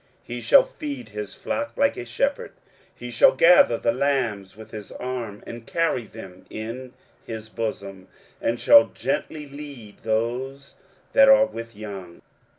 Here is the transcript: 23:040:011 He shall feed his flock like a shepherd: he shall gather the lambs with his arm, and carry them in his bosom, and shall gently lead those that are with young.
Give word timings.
23:040:011 0.01 0.09
He 0.23 0.41
shall 0.41 0.63
feed 0.63 1.09
his 1.09 1.35
flock 1.35 1.77
like 1.77 1.95
a 1.95 2.05
shepherd: 2.05 2.53
he 2.95 3.11
shall 3.11 3.33
gather 3.33 3.77
the 3.77 3.91
lambs 3.91 4.57
with 4.57 4.71
his 4.71 4.91
arm, 4.93 5.43
and 5.45 5.67
carry 5.67 6.07
them 6.07 6.47
in 6.49 6.93
his 7.27 7.49
bosom, 7.49 8.07
and 8.41 8.59
shall 8.59 8.87
gently 8.87 9.45
lead 9.47 9.99
those 9.99 10.73
that 11.13 11.29
are 11.29 11.45
with 11.45 11.75
young. 11.75 12.23